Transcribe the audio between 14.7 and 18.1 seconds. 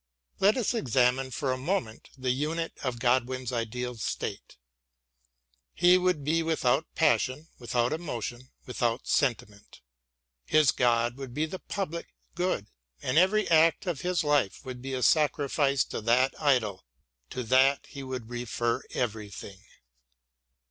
be a sacrifice to that idol. To that he